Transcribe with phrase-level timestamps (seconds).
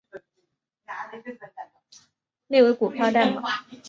[2.47, 3.43] 内为股票代码